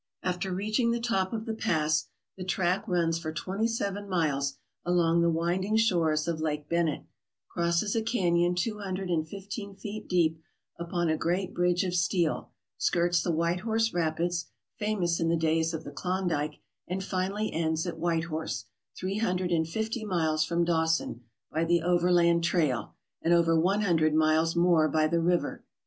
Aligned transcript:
After 0.23 0.51
reaching 0.51 0.89
the 0.89 0.99
top 0.99 1.31
of 1.31 1.45
the 1.45 1.53
pass 1.53 2.07
the 2.35 2.43
track 2.43 2.87
runs 2.87 3.19
for 3.19 3.31
twenty 3.31 3.67
seven 3.67 4.09
miles 4.09 4.57
along 4.83 5.21
the 5.21 5.29
winding 5.29 5.77
shores 5.77 6.27
of 6.27 6.41
Lake 6.41 6.67
Bennett, 6.67 7.03
crosses 7.47 7.95
a 7.95 8.01
canyon 8.01 8.55
two 8.55 8.79
hundred 8.79 9.11
and 9.11 9.27
fifteen 9.29 9.75
feet 9.75 10.07
deep 10.07 10.41
upon 10.79 11.07
a 11.07 11.15
great 11.17 11.53
bridge 11.53 11.83
of 11.83 11.93
steel, 11.93 12.49
skirts 12.79 13.21
the 13.21 13.31
White 13.31 13.59
Horse 13.59 13.93
Rapids, 13.93 14.47
famous 14.75 15.19
in 15.19 15.29
the 15.29 15.37
days 15.37 15.71
of 15.71 15.83
the 15.83 15.91
Klondike, 15.91 16.55
and 16.87 17.03
finally 17.03 17.53
ends 17.53 17.85
at 17.85 17.99
White 17.99 18.23
Horse, 18.23 18.65
three 18.97 19.19
hundred 19.19 19.51
and 19.51 19.67
fifty 19.69 20.03
miles 20.03 20.43
from 20.43 20.65
Dawson 20.65 21.21
by 21.51 21.63
the 21.63 21.83
overland 21.83 22.43
trail 22.43 22.95
and 23.21 23.35
over 23.35 23.55
one 23.55 23.81
hundred 23.81 24.15
miles 24.15 24.55
more 24.55 24.89
by 24.89 25.05
the 25.05 25.21
river. 25.21 25.63